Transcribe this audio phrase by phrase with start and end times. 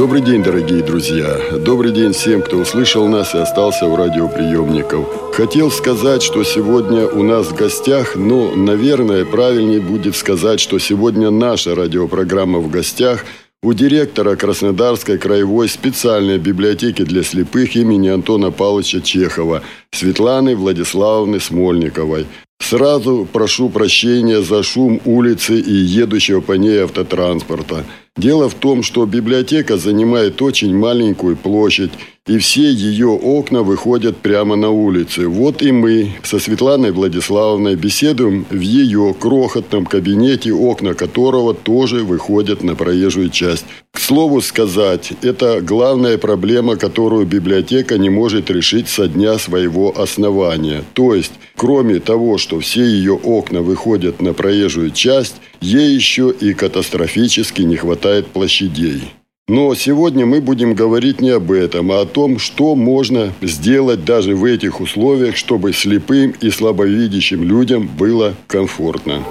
[0.00, 1.38] Добрый день, дорогие друзья.
[1.62, 5.34] Добрый день всем, кто услышал нас и остался у радиоприемников.
[5.34, 11.28] Хотел сказать, что сегодня у нас в гостях, но, наверное, правильнее будет сказать, что сегодня
[11.28, 13.26] наша радиопрограмма в гостях
[13.62, 19.60] у директора Краснодарской краевой специальной библиотеки для слепых имени Антона Павловича Чехова
[19.90, 22.24] Светланы Владиславовны Смольниковой.
[22.58, 27.84] Сразу прошу прощения за шум улицы и едущего по ней автотранспорта.
[28.20, 31.90] Дело в том, что библиотека занимает очень маленькую площадь,
[32.26, 35.30] и все ее окна выходят прямо на улицу.
[35.30, 42.62] Вот и мы со Светланой Владиславовной беседуем в ее крохотном кабинете, окна которого тоже выходят
[42.62, 43.64] на проезжую часть.
[43.90, 50.84] К слову сказать, это главная проблема, которую библиотека не может решить со дня своего основания.
[50.92, 56.54] То есть, кроме того, что все ее окна выходят на проезжую часть, ей еще и
[56.54, 59.02] катастрофически не хватает площадей.
[59.48, 64.36] Но сегодня мы будем говорить не об этом, а о том, что можно сделать даже
[64.36, 69.24] в этих условиях, чтобы слепым и слабовидящим людям было комфортно.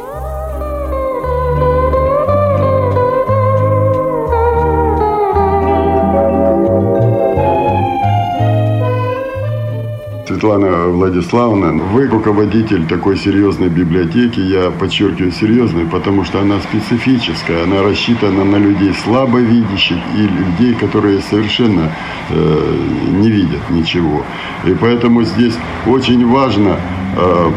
[10.40, 17.84] Светлана Владиславовна, вы руководитель такой серьезной библиотеки, я подчеркиваю серьезной, потому что она специфическая, она
[17.84, 21.92] рассчитана на людей слабовидящих и людей, которые совершенно
[22.30, 22.78] э,
[23.20, 24.24] не видят ничего.
[24.66, 26.80] И поэтому здесь очень важно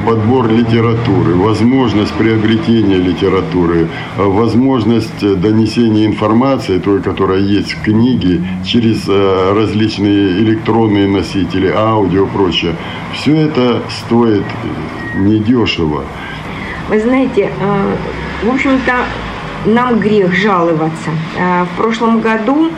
[0.06, 9.08] подбор литературы, возможность приобретения литературы, э, возможность донесения информации, той, которая есть в книге, через
[9.08, 12.74] э, различные электронные носители, аудио, прочее.
[13.14, 14.44] Все это стоит
[15.16, 16.04] недешево.
[16.88, 17.50] Вы знаете,
[18.42, 18.92] в общем-то,
[19.66, 21.10] нам грех жаловаться.
[21.36, 22.70] В прошлом году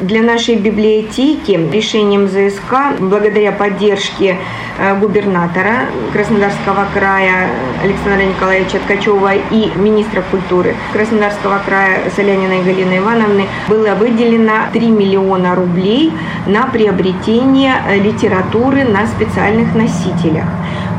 [0.00, 4.38] для нашей библиотеки решением ЗСК, благодаря поддержке
[4.78, 7.48] э, губернатора Краснодарского края
[7.82, 15.54] Александра Николаевича Ткачева и министра культуры Краснодарского края Соляниной Галины Ивановны, было выделено 3 миллиона
[15.54, 16.12] рублей
[16.46, 20.46] на приобретение литературы на специальных носителях.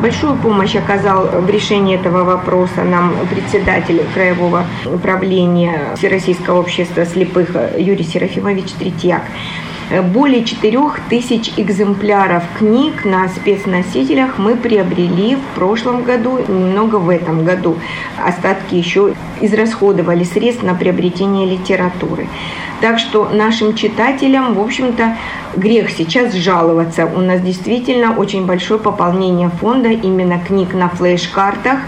[0.02, 8.04] Большую помощь оказал в решении этого вопроса нам председатель Краевого управления Всероссийского общества слепых Юрий
[8.04, 9.24] Серафимович Третьяк.
[9.90, 17.46] Более 4 тысяч экземпляров книг на спецносителях мы приобрели в прошлом году, немного в этом
[17.46, 17.78] году.
[18.22, 22.28] Остатки еще израсходовали средств на приобретение литературы.
[22.82, 25.18] Так что нашим читателям, в общем-то,
[25.56, 27.06] грех сейчас жаловаться.
[27.06, 31.80] У нас действительно очень большое пополнение фонда именно книг на флеш-картах,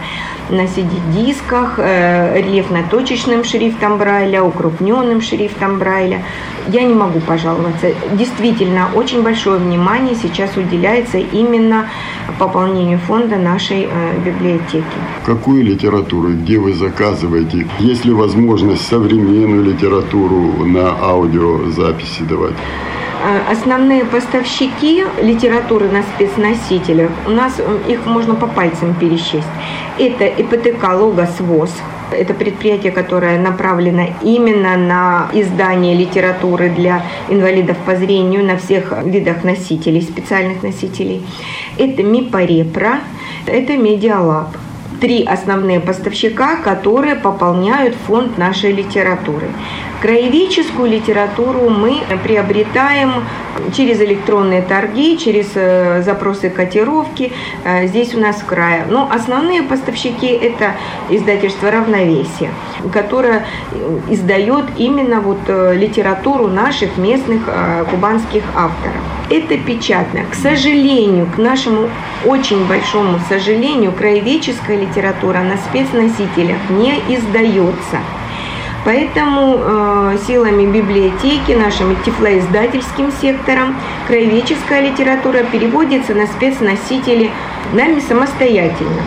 [0.49, 6.23] на CD-дисках, э, рельефно-точечным шрифтом Брайля, укрупненным шрифтом Брайля.
[6.67, 7.88] Я не могу пожаловаться.
[8.13, 11.89] Действительно, очень большое внимание сейчас уделяется именно
[12.37, 14.85] пополнению фонда нашей э, библиотеки.
[15.25, 17.67] Какую литературу, где вы заказываете?
[17.79, 22.55] Есть ли возможность современную литературу на аудиозаписи давать?
[23.21, 29.47] А, основные поставщики литературы на спецносителях, у нас их можно по пальцам пересчесть.
[29.97, 31.71] Это ИПТК «Логос ВОЗ»,
[32.11, 39.43] это предприятие, которое направлено именно на издание литературы для инвалидов по зрению на всех видах
[39.43, 41.25] носителей, специальных носителей.
[41.77, 42.99] Это МИПО РЕПРО,
[43.45, 44.49] это Медиалаб
[44.99, 49.47] три основные поставщика, которые пополняют фонд нашей литературы.
[50.01, 53.25] Краеведческую литературу мы приобретаем
[53.75, 57.33] через электронные торги, через э, запросы котировки
[57.65, 58.85] э, здесь у нас в крае.
[58.89, 60.75] Но основные поставщики– это
[61.09, 62.51] издательство «Равновесие»,
[62.93, 67.41] которое э, издает именно вот литературу наших местных
[67.89, 68.95] кубанских авторов.
[69.29, 70.21] Это печатно.
[70.31, 71.89] К сожалению, к нашему
[72.25, 77.99] очень большому сожалению, краеведческая литература на спецносителях не издается.
[78.85, 83.75] Поэтому э, силами библиотеки, нашим тифлоиздательским сектором,
[84.07, 87.29] краеведческая литература переводится на спецносители
[87.73, 89.01] нами самостоятельно.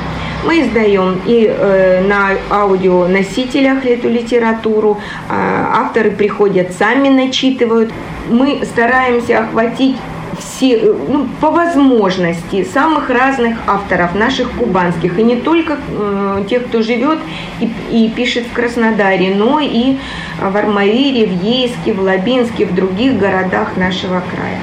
[0.44, 7.92] Мы издаем и э, на аудионосителях эту литературу, э, авторы приходят сами начитывают.
[8.28, 9.96] Мы стараемся охватить
[10.42, 16.82] все, ну, по возможности самых разных авторов, наших кубанских, и не только э, тех, кто
[16.82, 17.18] живет
[17.60, 19.96] и, и пишет в Краснодаре, но и
[20.40, 24.58] в Армавире, в Ейске, в Лабинске, в других городах нашего края.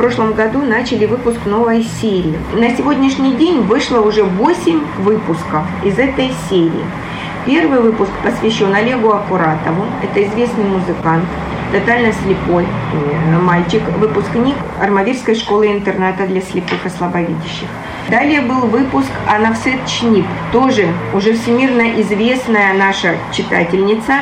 [0.00, 2.38] Прошлом году начали выпуск новой серии.
[2.54, 6.86] На сегодняшний день вышло уже 8 выпусков из этой серии.
[7.44, 9.84] Первый выпуск посвящен Олегу Акуратову.
[10.02, 11.26] Это известный музыкант,
[11.70, 17.68] тотально слепой э, мальчик, выпускник Армавирской школы-интерната для слепых и слабовидящих.
[18.10, 24.14] Далее был выпуск Анавсет Чнип, тоже уже всемирно известная наша читательница,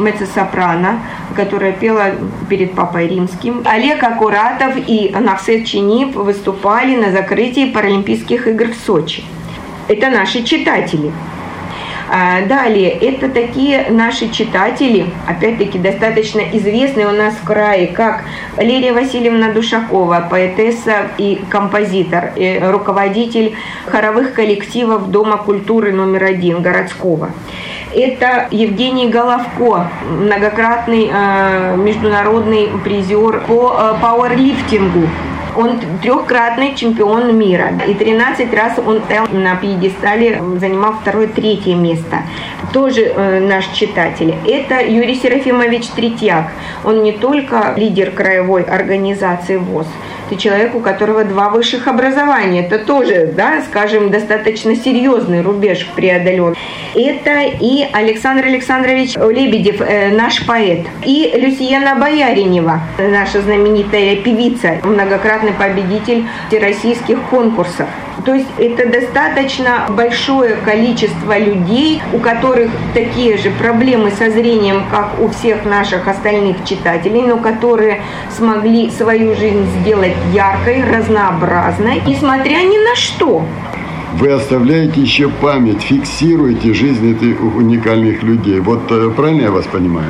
[0.00, 0.98] меццо-сопрано,
[1.36, 2.12] которая пела
[2.48, 3.62] перед Папой Римским.
[3.64, 9.22] Олег Акуратов и Анавсет Чнип выступали на закрытии Паралимпийских игр в Сочи.
[9.86, 11.12] Это наши читатели.
[12.08, 18.22] А, далее, это такие наши читатели, опять-таки достаточно известные у нас в крае, как
[18.58, 23.54] Лерия Васильевна Душакова, поэтесса и композитор, и руководитель
[23.86, 27.30] хоровых коллективов Дома культуры номер один городского.
[27.92, 35.08] Это Евгений Головко, многократный э, международный призер по э, пауэрлифтингу.
[35.56, 37.72] Он трехкратный чемпион мира.
[37.86, 42.22] И 13 раз он на пьедестале, занимал второе-третье место.
[42.72, 44.34] Тоже э, наш читатель.
[44.46, 46.52] Это Юрий Серафимович Третьяк.
[46.84, 49.86] Он не только лидер краевой организации ВОЗ,
[50.26, 52.66] это человек, у которого два высших образования.
[52.66, 56.54] Это тоже, да, скажем, достаточно серьезный рубеж преодолен.
[56.94, 65.52] Это и Александр Александрович Лебедев, э, наш поэт, и Люсиена Бояринева, наша знаменитая певица, многократный
[65.52, 67.86] победитель российских конкурсов.
[68.24, 75.20] То есть это достаточно большое количество людей, у которых такие же проблемы со зрением, как
[75.20, 78.02] у всех наших остальных читателей, но которые
[78.36, 83.44] смогли свою жизнь сделать яркой, разнообразной, несмотря ни на что.
[84.14, 88.60] Вы оставляете еще память, фиксируете жизнь этих уникальных людей.
[88.60, 90.08] Вот э, правильно я вас понимаю?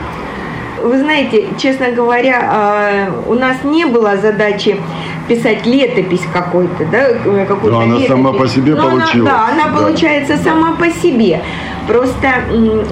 [0.83, 4.77] Вы знаете, честно говоря, а, у нас не было задачи
[5.27, 7.09] писать летопись какой-то, да,
[7.47, 8.09] какой-то Но она летопись.
[8.09, 9.15] сама по себе Но получилась.
[9.15, 9.79] Она, да, она да.
[9.81, 11.43] получается сама по себе.
[11.87, 12.29] Просто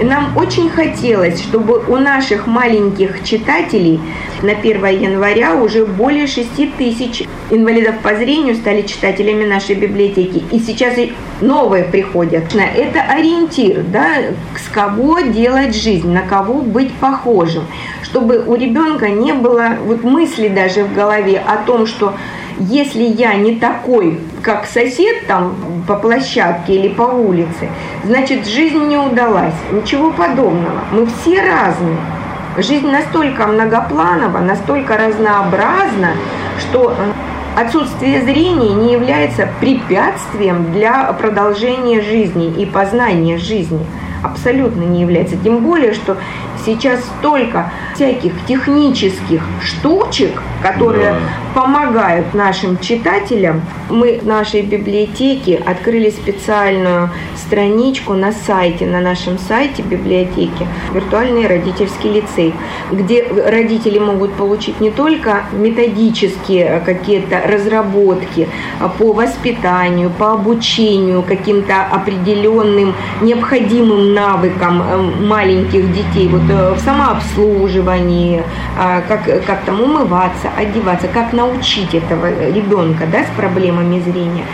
[0.02, 4.00] нам очень хотелось, чтобы у наших маленьких читателей
[4.42, 10.42] на 1 января уже более 6 тысяч инвалидов по зрению стали читателями нашей библиотеки.
[10.52, 10.94] И сейчас
[11.40, 12.44] новые приходят.
[12.54, 14.16] Это ориентир, да,
[14.56, 17.64] с кого делать жизнь, на кого быть похожим.
[18.02, 22.14] Чтобы у ребенка не было вот мысли даже в голове о том, что
[22.58, 25.54] если я не такой, как сосед там
[25.86, 27.68] по площадке или по улице,
[28.04, 29.54] значит жизнь не удалась.
[29.72, 30.80] Ничего подобного.
[30.92, 31.96] Мы все разные.
[32.56, 36.12] Жизнь настолько многопланова, настолько разнообразна,
[36.60, 36.94] что
[37.56, 43.84] отсутствие зрения не является препятствием для продолжения жизни и познания жизни.
[44.22, 45.36] Абсолютно не является.
[45.36, 46.16] Тем более, что
[46.64, 51.18] сейчас столько всяких технических штучек, которые да.
[51.60, 53.62] помогают нашим читателям.
[53.90, 62.12] Мы в нашей библиотеке открыли специальную страничку на сайте, на нашем сайте библиотеки «Виртуальный родительский
[62.12, 62.54] лицей»,
[62.90, 68.48] где родители могут получить не только методические какие-то разработки
[68.98, 78.42] по воспитанию, по обучению каким-то определенным необходимым навыкам э, маленьких детей, вот э, в самообслуживании,
[78.78, 84.44] а, как, как там умываться, одеваться, как научить этого ребенка да, с проблемами зрения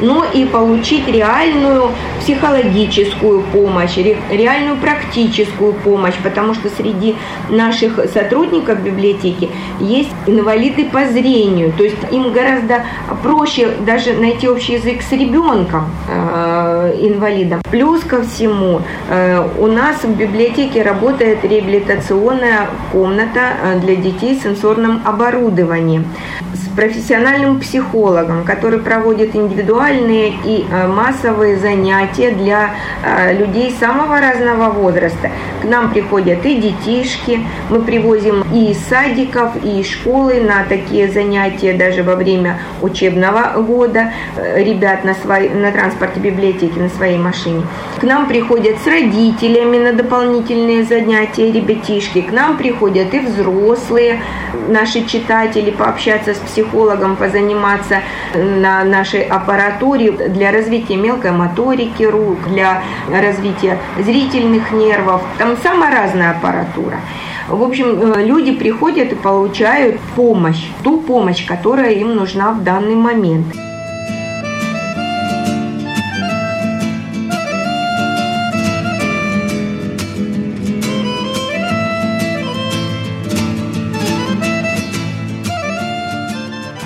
[0.00, 1.90] но и получить реальную
[2.20, 7.16] психологическую помощь, реальную практическую помощь, потому что среди
[7.48, 9.48] наших сотрудников библиотеки
[9.80, 12.84] есть инвалиды по зрению, то есть им гораздо
[13.22, 17.60] проще даже найти общий язык с ребенком э, инвалидом.
[17.70, 24.42] Плюс ко всему э, у нас в библиотеке работает реабилитационная комната э, для детей с
[24.42, 26.04] сенсорным оборудованием
[26.54, 32.70] с профессиональным психологом, который проводит индивидуальные и э, массовые занятия для
[33.02, 35.28] э, людей самого разного возраста.
[35.60, 41.08] К нам приходят и детишки, мы привозим и из садиков, и из школы на такие
[41.08, 47.18] занятия даже во время учебного года э, ребят на, своей, на транспорте библиотеки на своей
[47.18, 47.62] машине.
[48.00, 52.20] К нам приходят с родителями на дополнительные занятия ребятишки.
[52.20, 54.20] К нам приходят и взрослые
[54.68, 58.02] наши читатели пообщаться с психологом психологом позаниматься
[58.34, 65.22] на нашей аппаратуре для развития мелкой моторики рук, для развития зрительных нервов.
[65.38, 66.96] Там самая разная аппаратура.
[67.48, 72.96] В общем, э, люди приходят и получают помощь, ту помощь, которая им нужна в данный
[72.96, 73.46] момент.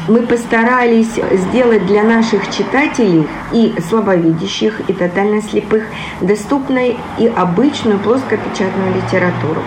[0.09, 5.85] Мы постарались сделать для наших читателей и слабовидящих, и тотально слепых
[6.21, 9.63] доступной и обычную плоскопечатную литературу.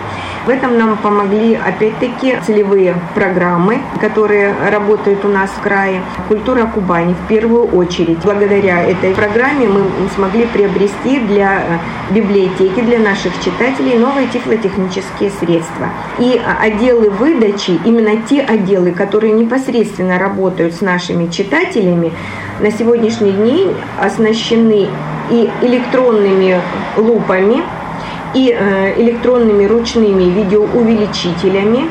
[0.46, 6.02] В этом нам помогли, опять-таки, целевые программы, которые работают у нас в крае.
[6.28, 8.18] Культура Кубани в первую очередь.
[8.22, 9.82] Благодаря этой программе мы
[10.14, 15.88] смогли приобрести для э, библиотеки, для наших читателей новые тифлотехнические средства.
[16.20, 22.12] И отделы выдачи, именно те отделы, которые непосредственно работают с нашими читателями,
[22.60, 24.86] на сегодняшний день оснащены
[25.28, 26.60] и электронными
[26.96, 27.64] лупами,
[28.36, 31.90] и э, электронными ручными видеоувеличителями,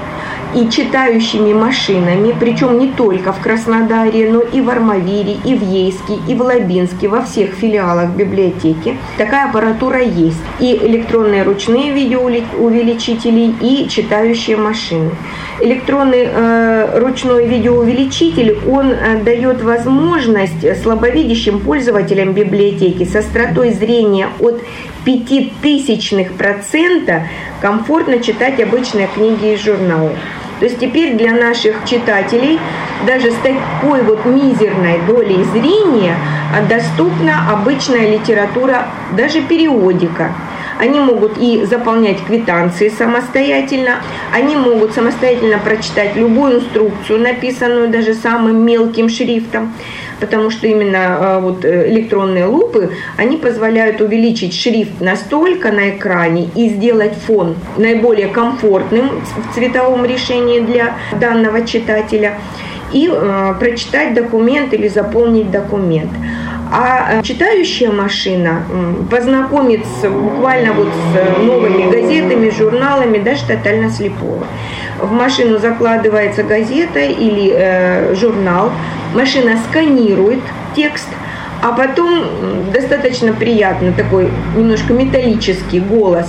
[0.56, 6.14] и читающими машинами, причем не только в Краснодаре, но и в Армавире, и в Ейске,
[6.28, 8.98] и в Лабинске, во всех филиалах библиотеки.
[9.18, 10.42] Такая аппаратура есть.
[10.60, 15.12] И электронные ручные видеоувеличители, и читающие машины.
[15.60, 24.62] Электронный э, ручной видеоувеличитель, он э, дает возможность слабовидящим пользователям библиотеки со остротой зрения от
[25.06, 27.28] 0,05 процента
[27.62, 30.12] комфортно читать обычные книги и журналы.
[30.60, 32.60] То есть теперь для наших читателей
[33.06, 36.16] даже с такой вот мизерной долей зрения
[36.70, 40.34] доступна обычная литература, даже периодика.
[40.80, 44.02] Они могут и заполнять квитанции самостоятельно,
[44.34, 49.74] они могут самостоятельно прочитать любую инструкцию, написанную даже самым мелким шрифтом
[50.20, 56.50] потому что именно а, вот э, электронные лупы, они позволяют увеличить шрифт настолько на экране
[56.56, 62.38] и сделать фон наиболее комфортным в цветовом решении для данного читателя
[62.94, 66.12] и э, прочитать документ или заполнить документ.
[66.72, 68.64] А э, читающая машина
[69.12, 74.46] познакомится буквально вот с новыми газетами, журналами, даже тотально слепого.
[75.00, 78.72] В машину закладывается газета или э, журнал,
[79.16, 80.42] машина сканирует
[80.76, 81.08] текст,
[81.64, 82.26] а потом
[82.72, 86.28] достаточно приятно такой немножко металлический голос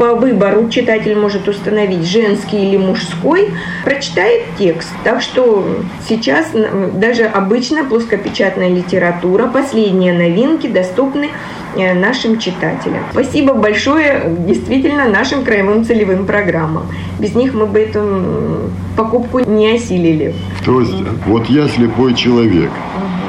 [0.00, 3.50] по выбору читатель может установить женский или мужской,
[3.84, 4.88] прочитает текст.
[5.04, 5.76] Так что
[6.08, 6.52] сейчас
[6.94, 11.28] даже обычная плоскопечатная литература, последние новинки доступны
[11.76, 13.02] э, нашим читателям.
[13.10, 16.86] Спасибо большое действительно нашим краевым целевым программам.
[17.18, 20.34] Без них мы бы эту покупку не осилили.
[20.64, 20.94] То есть,
[21.26, 22.70] вот я слепой человек.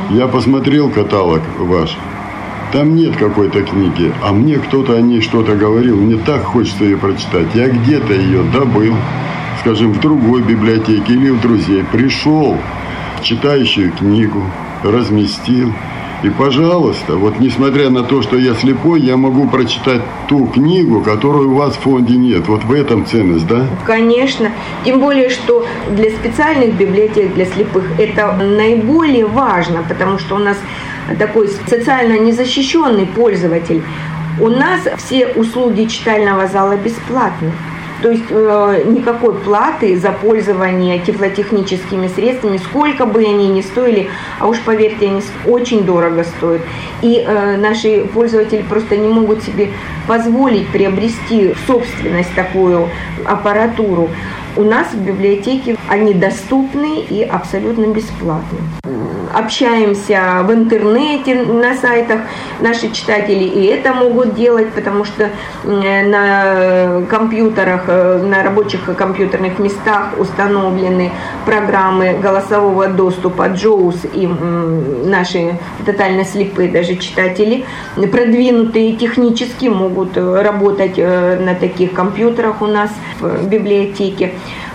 [0.10, 1.98] Я посмотрел каталог ваш.
[2.72, 6.98] Там нет какой-то книги, а мне кто-то о ней что-то говорил, мне так хочется ее
[6.98, 7.48] прочитать.
[7.54, 8.96] Я где-то ее добыл,
[9.60, 11.84] скажем, в другой библиотеке или у друзей.
[11.92, 12.58] Пришел,
[13.24, 14.42] читающую книгу,
[14.84, 15.74] разместил.
[16.24, 21.52] И, пожалуйста, вот несмотря на то, что я слепой, я могу прочитать ту книгу, которую
[21.52, 22.48] у вас в фонде нет.
[22.48, 23.66] Вот в этом ценность, да?
[23.86, 24.52] Конечно.
[24.86, 30.58] Тем более, что для специальных библиотек для слепых это наиболее важно, потому что у нас
[31.18, 33.82] такой социально незащищенный пользователь,
[34.40, 37.52] у нас все услуги читального зала бесплатны.
[38.02, 44.48] То есть э, никакой платы за пользование тифлотехническими средствами, сколько бы они ни стоили, а
[44.48, 46.62] уж поверьте, они очень дорого стоят.
[47.04, 49.70] И э, наши пользователи просто не могут себе
[50.08, 52.90] позволить приобрести в собственность такую
[53.24, 54.10] аппаратуру.
[54.56, 58.58] У нас в библиотеке они доступны и абсолютно бесплатны
[59.34, 62.22] общаемся в интернете, на сайтах,
[62.60, 65.30] наши читатели и это могут делать, потому что
[65.64, 71.12] на компьютерах, э, на рабочих компьютерных местах установлены
[71.46, 74.28] программы голосового доступа JOWS и
[75.08, 82.68] наши тотально слепые даже читатели, продвинутые технически могут э, работать э, на таких компьютерах у
[82.68, 84.32] нас в библиотеке.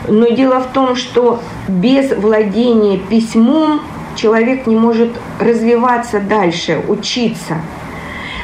[0.08, 3.80] Но дело в том, что без владения письмом
[4.16, 7.56] человек не может развиваться дальше, учиться.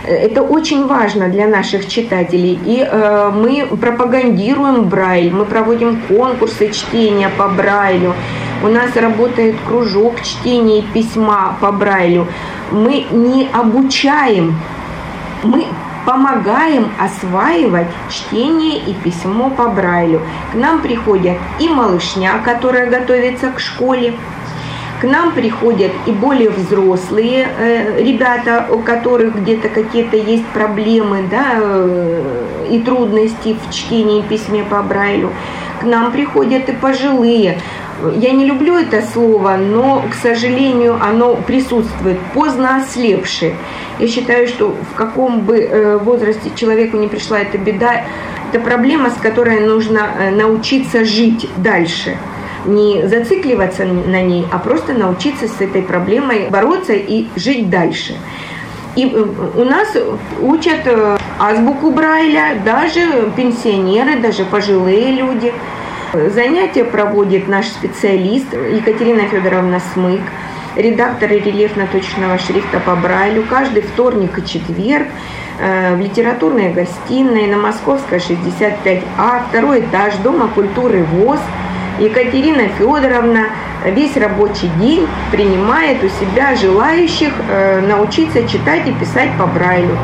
[0.05, 2.59] Это очень важно для наших читателей.
[2.65, 8.15] И э, мы пропагандируем Брайль, мы проводим конкурсы чтения по Брайлю.
[8.65, 12.27] У нас работает кружок чтения письма по Брайлю.
[12.73, 14.57] Мы не обучаем,
[15.45, 15.67] мы
[16.05, 20.21] помогаем осваивать чтение и письмо по Брайлю.
[20.53, 24.15] К нам приходят и малышня, которая готовится к школе,
[25.03, 31.55] К нам приходят и более взрослые э, ребята, у которых где-то какие-то есть проблемы да,
[31.57, 35.33] э, и трудности в чтении письме по Брайлю.
[35.81, 37.59] К нам приходят и пожилые.
[38.15, 42.21] Я не люблю это слово, но, к сожалению, оно присутствует.
[42.33, 43.57] Поздно ослепшие.
[43.99, 48.05] Я считаю, что в каком бы э, возрасте человеку не пришла эта беда,
[48.53, 52.17] это проблема, с которой нужно э, научиться жить дальше
[52.67, 58.15] не зацикливаться на ней, а просто научиться с этой проблемой бороться и жить дальше.
[58.95, 59.27] И э,
[59.57, 59.97] у нас
[60.41, 65.53] учат э, азбуку Брайля даже пенсионеры, даже пожилые люди.
[66.13, 70.21] Занятия проводит наш специалист Екатерина Федоровна Смык,
[70.77, 75.09] редактор рельефно-точного шрифта по Брайлю каждый вторник и четверг
[75.59, 81.41] э, в литературной гостиной на Московской 65А, второй этаж Дома культуры ВОЗ–
[82.03, 83.47] Екатерина Федоровна
[83.87, 89.97] весь рабочий день принимает у себя желающих э, научиться читать и писать по Брайлю.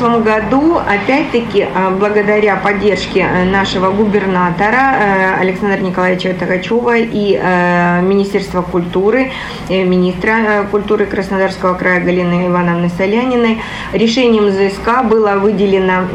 [0.00, 8.00] Прошлом году, опять-таки, а, благодаря поддержке э, нашего губернатора э, Александра Николаевича Тагачева и э,
[8.00, 9.30] Министерства культуры,
[9.68, 13.58] министра культуры Краснодарского края Галины Ивановны Соляниной,
[13.92, 16.08] решением ЗСК была выделена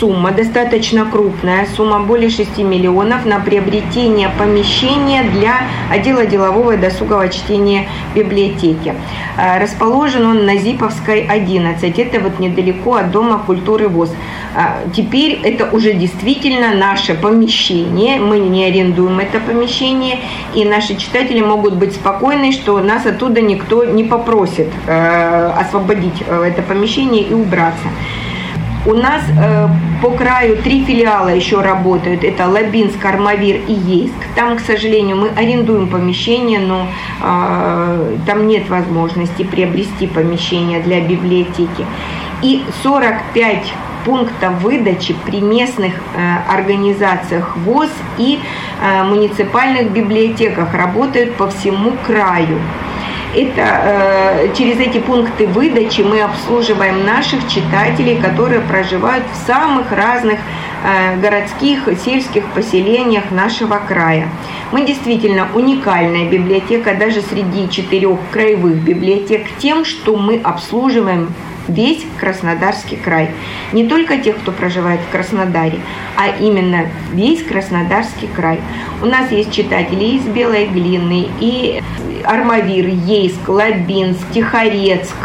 [0.00, 7.28] сумма, достаточно крупная, сумма более 6 миллионов на приобретение помещения для отдела делового и досугового
[7.28, 8.94] чтения библиотеки.
[9.60, 14.10] Расположен он на Зиповской 11, это вот недалеко от Дома культуры ВОЗ.
[14.54, 20.20] А, теперь это уже действительно наше помещение, мы не арендуем это помещение,
[20.54, 26.44] и наши читатели могут быть спокойны, что нас оттуда никто не попросит э, освободить э,
[26.44, 27.88] это помещение и убраться.
[28.86, 29.68] У нас э,
[30.02, 32.24] по краю три филиала еще работают.
[32.24, 34.14] Это Лабинск, Армавир и Ейск.
[34.34, 36.86] Там, к сожалению, мы арендуем помещение, но
[37.22, 41.84] э, там нет возможности приобрести помещение для библиотеки
[42.42, 43.72] и 45
[44.04, 48.40] пунктов выдачи при местных э, организациях ВОЗ и
[48.80, 52.60] э, муниципальных библиотеках работают по всему краю.
[53.34, 60.38] Это э, через эти пункты выдачи мы обслуживаем наших читателей, которые проживают в самых разных
[60.82, 64.28] э, городских, сельских поселениях нашего края.
[64.72, 71.32] Мы действительно уникальная библиотека даже среди четырех краевых библиотек тем, что мы обслуживаем
[71.68, 73.30] весь Краснодарский край.
[73.72, 75.78] Не только тех, кто проживает в Краснодаре,
[76.16, 78.60] а именно весь Краснодарский край.
[79.02, 81.80] У нас есть читатели из Белой Глины, и
[82.24, 85.16] Армавир, Ейск, Лабинск, Тихорецк.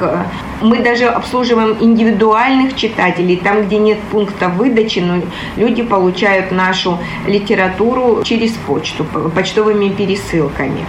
[0.62, 5.22] Мы даже обслуживаем индивидуальных читателей, там, где нет пункта выдачи, но
[5.58, 10.86] люди получают нашу литературу через почту, почтовыми пересылками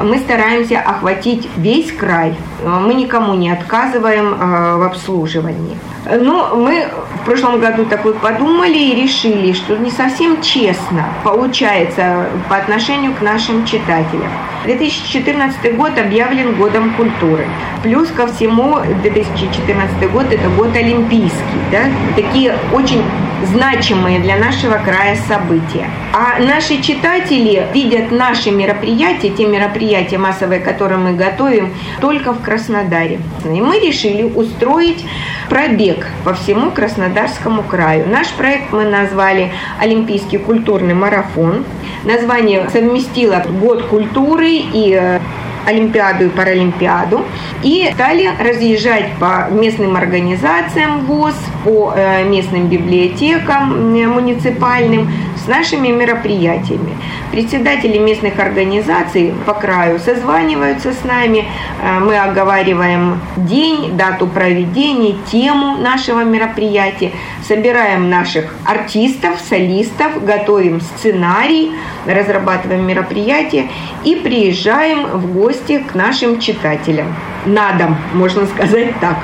[0.00, 2.34] мы стараемся охватить весь край.
[2.64, 5.76] Мы никому не отказываем э, в обслуживании.
[6.10, 6.88] Но мы
[7.20, 13.14] в прошлом году так вот подумали и решили, что не совсем честно получается по отношению
[13.14, 14.30] к нашим читателям.
[14.64, 17.46] 2014 год объявлен годом культуры.
[17.82, 21.60] Плюс ко всему 2014 год это год олимпийский.
[21.70, 21.84] Да?
[22.16, 23.02] Такие очень
[23.44, 25.88] значимые для нашего края события.
[26.12, 33.20] А наши читатели видят наши мероприятия, те мероприятия массовые, которые мы готовим, только в Краснодаре.
[33.44, 35.04] И мы решили устроить
[35.48, 38.08] пробег по всему Краснодарскому краю.
[38.08, 41.64] Наш проект мы назвали «Олимпийский культурный марафон».
[42.04, 45.20] Название совместило год культуры и э,
[45.66, 47.24] Олимпиаду и Паралимпиаду.
[47.62, 56.96] И стали разъезжать по местным организациям ВОЗ, по э, местным библиотекам муниципальным с нашими мероприятиями.
[57.30, 61.44] Председатели местных организаций по краю созваниваются с нами,
[61.82, 67.12] э, мы оговариваем день, дату проведения, тему нашего мероприятия,
[67.46, 71.72] собираем наших артистов, солистов, готовим сценарий,
[72.06, 73.68] разрабатываем мероприятие
[74.04, 77.14] и приезжаем в гости к нашим читателям.
[77.46, 79.16] На дом, можно сказать так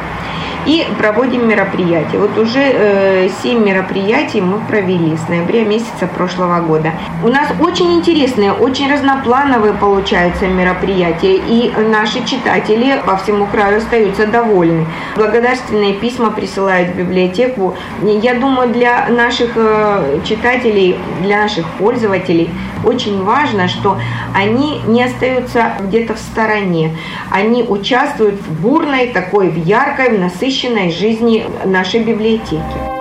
[0.66, 2.18] и проводим мероприятия.
[2.18, 6.92] Вот уже э, 7 мероприятий мы провели с ноября месяца прошлого года.
[7.22, 14.26] У нас очень интересные, очень разноплановые получаются мероприятия, и наши читатели по всему краю остаются
[14.26, 14.86] довольны.
[15.16, 17.76] Благодарственные письма присылают в библиотеку.
[18.02, 22.50] Я думаю, для наших э, читателей, для наших пользователей
[22.84, 23.98] очень важно, что
[24.34, 26.96] они не остаются где-то в стороне.
[27.30, 30.53] Они участвуют в бурной, такой в яркой, в насыщенной
[30.90, 32.93] жизни нашей библиотеки.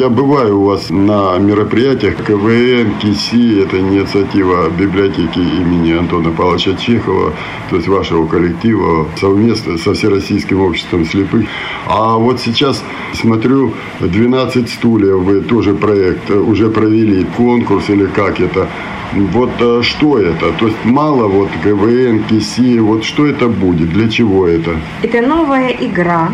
[0.00, 7.34] Я бываю у вас на мероприятиях КВН, КИСИ, это инициатива библиотеки имени Антона Павловича Чехова,
[7.68, 11.44] то есть вашего коллектива, совместно со Всероссийским обществом слепых.
[11.86, 12.82] А вот сейчас
[13.12, 18.68] смотрю, 12 стульев, вы тоже проект уже провели, конкурс или как это?
[19.12, 20.52] Вот э, что это?
[20.52, 24.70] То есть мало вот КВН, КИСИ, вот что это будет, для чего это?
[25.02, 26.30] Это новая игра,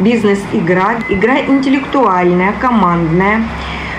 [0.00, 3.42] бизнес-игра, игра интеллектуальная, командная.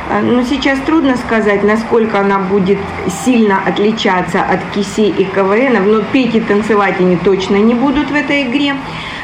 [0.09, 2.79] Э, но сейчас трудно сказать, насколько она будет
[3.25, 8.15] сильно отличаться от КИСИ и КВН, но петь и танцевать они точно не будут в
[8.15, 8.75] этой игре.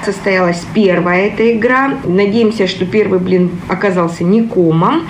[0.03, 1.91] Состоялась первая эта игра.
[2.03, 5.03] Надеемся, что первый блин оказался не комом.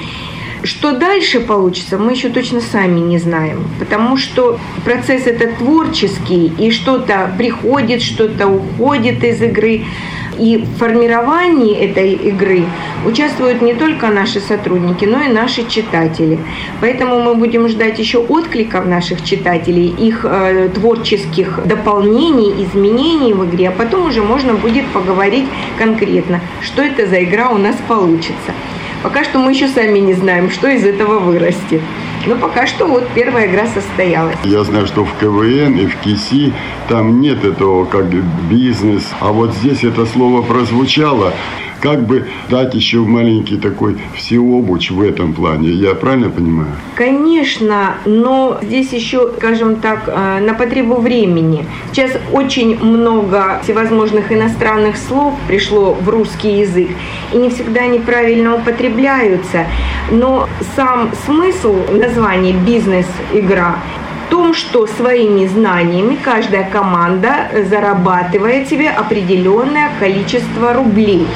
[0.64, 6.72] Что дальше получится, мы еще точно сами не знаем, потому что процесс этот творческий, и
[6.72, 9.84] что-то приходит, что-то уходит из игры.
[10.40, 12.64] И в формировании этой игры
[13.06, 16.40] участвуют не только наши сотрудники, но и наши читатели.
[16.82, 23.70] Поэтому мы будем ждать еще откликов наших читателей, их э, творческих дополнений, изменений в игре,
[23.70, 25.46] а потом уже можно будет поговорить
[25.78, 28.54] конкретно, что это за игра у нас получится.
[29.04, 31.82] Пока что мы еще сами не знаем, что из этого вырастет.
[32.26, 34.38] Но пока что вот первая игра состоялась.
[34.46, 36.54] Я знаю, что в КВН и в КИСИ
[36.88, 38.06] там нет этого как
[38.50, 39.04] бизнес.
[39.20, 41.34] А вот здесь это слово прозвучало
[41.84, 45.70] как бы дать еще маленький такой всеобуч в этом плане.
[45.70, 46.70] Я правильно понимаю?
[46.96, 51.66] Конечно, но здесь еще, скажем так, э, на потребу времени.
[51.92, 56.88] Сейчас очень много всевозможных иностранных слов пришло в русский язык,
[57.34, 59.66] и не всегда они правильно употребляются.
[60.10, 63.76] Но сам смысл названия «бизнес-игра»
[64.26, 71.28] в том, что своими знаниями каждая команда зарабатывает себе определенное количество рублей.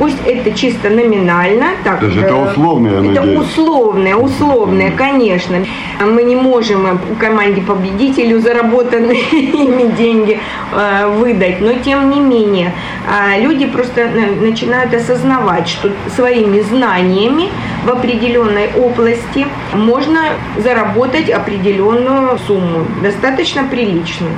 [0.00, 1.66] Пусть это чисто номинально.
[1.84, 3.38] Так, То есть это э, условное, я Это надеюсь.
[3.38, 5.58] условное, условное, конечно.
[6.00, 10.40] Мы не можем команде победителю заработанные ими деньги
[10.72, 12.72] э, выдать, но тем не менее
[13.06, 14.08] э, люди просто
[14.40, 17.50] начинают осознавать, что своими знаниями
[17.84, 20.20] в определенной области можно
[20.56, 24.32] заработать определенную сумму, достаточно приличную.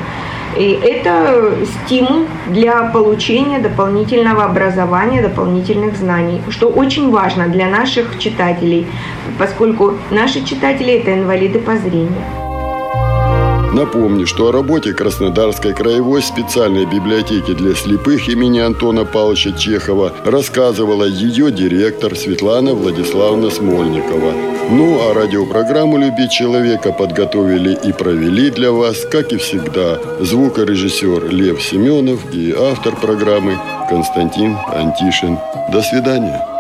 [0.57, 8.87] И это стимул для получения дополнительного образования, дополнительных знаний, что очень важно для наших читателей,
[9.39, 12.42] поскольку наши читатели– это инвалиды по зрению.
[13.73, 21.05] Напомню, что о работе Краснодарской краевой специальной библиотеки для слепых имени Антона Павловича Чехова рассказывала
[21.05, 24.35] ее директор Светлана Владиславовна Смольникова.
[24.71, 31.63] Ну а радиопрограмму «Любить человека» подготовили и провели для вас, как и всегда, звукорежиссер Лев
[31.63, 33.59] Семенов и автор программы
[33.89, 35.39] Константин Антишин.
[35.73, 36.52] До свидания.